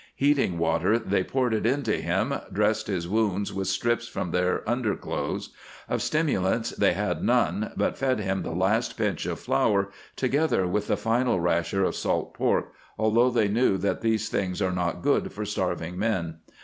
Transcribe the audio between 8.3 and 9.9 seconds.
the last pinch of flour,